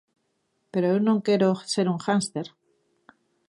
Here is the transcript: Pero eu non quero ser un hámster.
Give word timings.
Pero 0.71 0.85
eu 0.93 0.97
non 1.07 1.23
quero 1.27 1.49
ser 1.73 1.85
un 1.93 1.99
hámster. 2.05 2.47